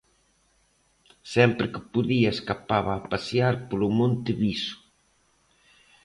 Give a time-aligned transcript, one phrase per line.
[1.33, 4.77] Sempre que podía escapaba a pasear polo monte Viso.